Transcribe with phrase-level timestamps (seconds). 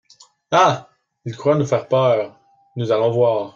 [0.49, 0.89] Ah!
[1.25, 2.35] il croit nous faire peur;
[2.75, 3.49] nous allons voir.